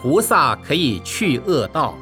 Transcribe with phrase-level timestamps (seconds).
[0.00, 1.94] 菩萨可以去恶道。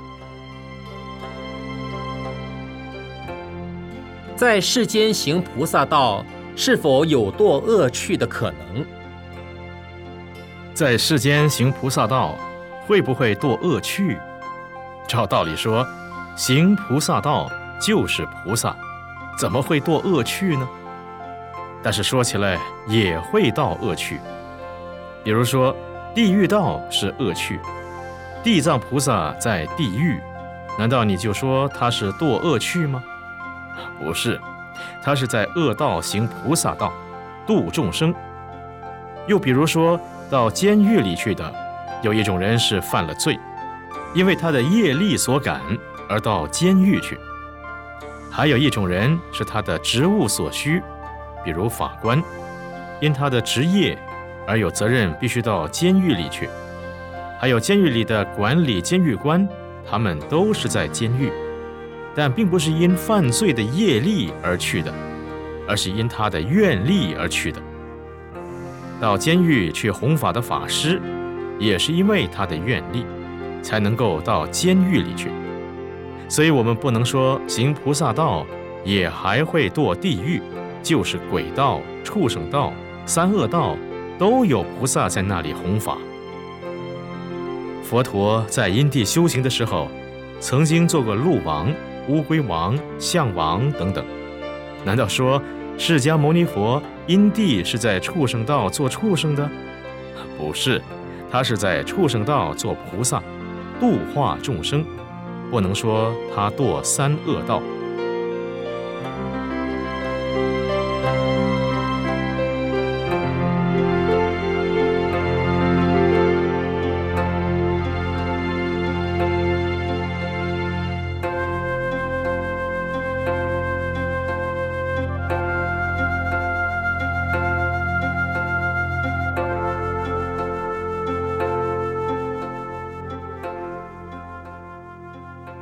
[4.37, 6.25] 在世间行菩萨道，
[6.55, 8.87] 是否有堕恶趣的可能？
[10.73, 12.37] 在世间行菩萨道，
[12.87, 14.17] 会不会堕恶趣？
[15.09, 15.85] 照道理说，
[16.37, 18.77] 行菩萨道就是菩萨，
[19.37, 20.69] 怎么会堕恶趣呢？
[21.83, 24.21] 但是说起来也会到恶趣，
[25.25, 25.75] 比如说
[26.15, 27.59] 地狱道是恶趣，
[28.43, 30.21] 地藏菩萨在地狱，
[30.79, 33.03] 难道你就说他是堕恶趣吗？
[33.99, 34.41] 不是，
[35.03, 36.93] 他是在恶道行菩萨道，
[37.47, 38.15] 度众生。
[39.27, 41.53] 又比如说到监狱里去的，
[42.01, 43.39] 有一种人是犯了罪，
[44.15, 45.61] 因为他的业力所感
[46.09, 47.17] 而到监狱去；
[48.31, 50.83] 还有一种人是他的职务所需。
[51.45, 52.23] 比如法官，
[53.01, 53.99] 因他的职业
[54.47, 56.47] 而有责任，必须到监狱里去；
[57.41, 59.49] 还有监狱里的管理监狱官，
[59.89, 61.31] 他们都是在监狱，
[62.13, 64.93] 但并不是因犯罪的业力而去的，
[65.69, 67.63] 而是因他的愿力而去的。
[69.01, 71.01] 到监狱去弘法的法师，
[71.61, 73.07] 也是因为他的愿力，
[73.63, 75.31] 才能够到监狱里去。
[76.29, 78.45] 所以，我们不能说行菩萨道
[78.85, 80.43] 也还会堕地狱。
[80.81, 82.73] 就是鬼道、畜生道、
[83.05, 83.77] 三恶道，
[84.17, 85.99] 都有菩萨在那里弘法。
[87.89, 89.89] 佛陀在因地修行的时候，
[90.41, 91.73] 曾经做过鹿王、
[92.07, 94.05] 乌龟王、象王等等。
[94.85, 95.43] 难道说
[95.79, 99.49] 释迦牟尼佛因地是在畜生道做畜生的？
[100.37, 100.83] 不是，
[101.31, 103.23] 他是在畜生道做菩萨，
[103.81, 104.85] 度化众生。
[105.51, 107.63] 不能说他堕三恶道。